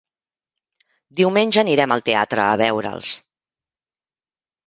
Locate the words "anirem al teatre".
1.63-2.43